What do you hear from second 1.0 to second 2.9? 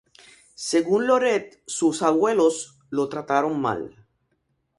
Loret, sus abuelos